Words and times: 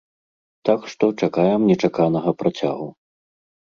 Так 0.69 0.87
што, 0.93 1.11
чакаем 1.25 1.69
нечаканага 1.71 2.29
працягу. 2.43 2.95